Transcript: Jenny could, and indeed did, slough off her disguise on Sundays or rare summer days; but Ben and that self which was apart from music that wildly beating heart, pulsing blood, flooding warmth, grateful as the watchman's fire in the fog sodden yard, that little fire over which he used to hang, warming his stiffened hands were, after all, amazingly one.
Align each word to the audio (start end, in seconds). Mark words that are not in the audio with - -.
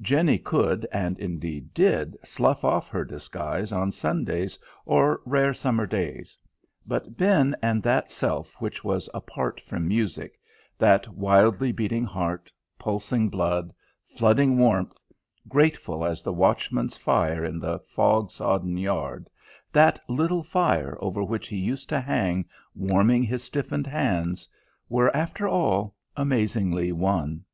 Jenny 0.00 0.38
could, 0.38 0.88
and 0.90 1.18
indeed 1.18 1.74
did, 1.74 2.16
slough 2.24 2.64
off 2.64 2.88
her 2.88 3.04
disguise 3.04 3.72
on 3.72 3.92
Sundays 3.92 4.58
or 4.86 5.20
rare 5.26 5.52
summer 5.52 5.84
days; 5.84 6.38
but 6.86 7.18
Ben 7.18 7.54
and 7.62 7.82
that 7.82 8.10
self 8.10 8.54
which 8.58 8.82
was 8.82 9.10
apart 9.12 9.60
from 9.60 9.86
music 9.86 10.40
that 10.78 11.06
wildly 11.08 11.72
beating 11.72 12.04
heart, 12.04 12.50
pulsing 12.78 13.28
blood, 13.28 13.70
flooding 14.16 14.56
warmth, 14.56 14.96
grateful 15.46 16.06
as 16.06 16.22
the 16.22 16.32
watchman's 16.32 16.96
fire 16.96 17.44
in 17.44 17.58
the 17.58 17.78
fog 17.80 18.30
sodden 18.30 18.78
yard, 18.78 19.28
that 19.74 20.00
little 20.08 20.42
fire 20.42 20.96
over 21.00 21.22
which 21.22 21.48
he 21.48 21.58
used 21.58 21.90
to 21.90 22.00
hang, 22.00 22.46
warming 22.74 23.22
his 23.24 23.44
stiffened 23.44 23.86
hands 23.88 24.48
were, 24.88 25.14
after 25.14 25.46
all, 25.46 25.94
amazingly 26.16 26.92
one. 26.92 27.44